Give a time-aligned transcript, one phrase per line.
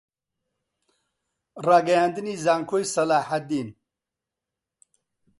[1.65, 3.69] ڕاگەیاندنی زانکۆی سەلاحەددین